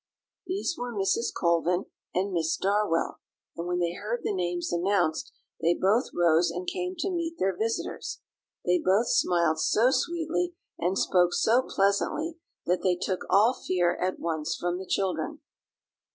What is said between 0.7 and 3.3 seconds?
were Mrs. Colvin and Miss Darwell;